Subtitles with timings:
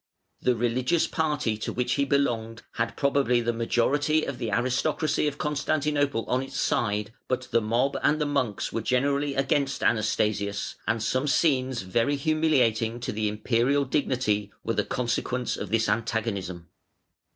[0.41, 5.37] The religious party to which he belonged had probably the majority of the aristocracy of
[5.37, 11.03] Constantinople on its side, but the mob and the monks were generally against Anastasius, and
[11.03, 16.67] some scenes very humiliating to the Imperial dignity were the consequence of this antagonism.